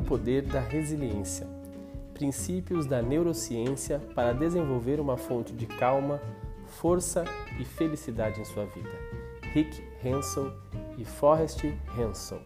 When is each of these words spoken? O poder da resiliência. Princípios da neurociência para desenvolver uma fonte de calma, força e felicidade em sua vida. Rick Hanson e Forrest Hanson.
O 0.00 0.02
poder 0.02 0.40
da 0.40 0.60
resiliência. 0.60 1.46
Princípios 2.14 2.86
da 2.86 3.02
neurociência 3.02 3.98
para 4.14 4.32
desenvolver 4.32 4.98
uma 4.98 5.18
fonte 5.18 5.52
de 5.52 5.66
calma, 5.66 6.22
força 6.66 7.22
e 7.60 7.66
felicidade 7.66 8.40
em 8.40 8.44
sua 8.46 8.64
vida. 8.64 8.88
Rick 9.52 9.84
Hanson 10.02 10.50
e 10.96 11.04
Forrest 11.04 11.66
Hanson. 11.98 12.40